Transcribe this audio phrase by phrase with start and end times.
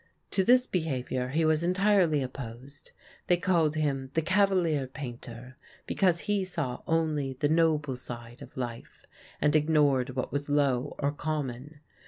[0.31, 2.91] To this behavior he was entirely opposed.
[3.27, 9.05] They called him the "Cavalier Painter" because he saw only the noble side of life,
[9.39, 11.81] and ignored what was low or common.